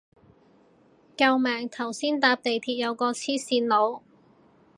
[1.15, 4.01] 救命頭先搭地鐵有個黐線佬